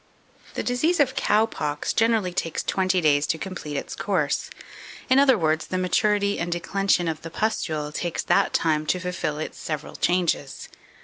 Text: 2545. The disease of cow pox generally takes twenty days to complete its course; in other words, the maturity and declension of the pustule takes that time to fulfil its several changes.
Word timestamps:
2545. 0.55 0.55
The 0.55 0.67
disease 0.67 0.99
of 0.99 1.15
cow 1.15 1.45
pox 1.45 1.93
generally 1.93 2.33
takes 2.33 2.63
twenty 2.63 3.01
days 3.01 3.27
to 3.27 3.37
complete 3.37 3.77
its 3.77 3.95
course; 3.95 4.49
in 5.11 5.19
other 5.19 5.37
words, 5.37 5.67
the 5.67 5.77
maturity 5.77 6.39
and 6.39 6.51
declension 6.51 7.07
of 7.07 7.21
the 7.21 7.29
pustule 7.29 7.91
takes 7.91 8.23
that 8.23 8.51
time 8.51 8.87
to 8.87 8.99
fulfil 8.99 9.37
its 9.37 9.59
several 9.59 9.95
changes. 9.95 10.69